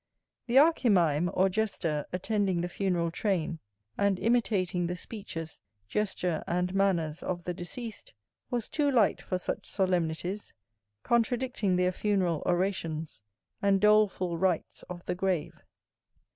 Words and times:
The 0.47 0.55
archimime, 0.57 1.29
or 1.31 1.47
jester, 1.47 2.07
attending 2.11 2.61
the 2.61 2.67
funeral 2.69 3.11
train, 3.11 3.59
and 3.99 4.17
imitating 4.17 4.87
the 4.87 4.95
speeches, 4.95 5.59
gesture, 5.87 6.43
and 6.47 6.73
manners 6.73 7.21
of 7.21 7.43
the 7.43 7.53
deceased, 7.53 8.11
was 8.49 8.67
too 8.67 8.89
light 8.89 9.21
for 9.21 9.37
such 9.37 9.69
solemnities, 9.69 10.55
contradicting 11.03 11.75
their 11.75 11.91
funeral 11.91 12.41
orations 12.47 13.21
and 13.61 13.79
doleful 13.79 14.39
rites 14.39 14.81
of 14.89 15.05
the 15.05 15.13
grave. 15.13 15.61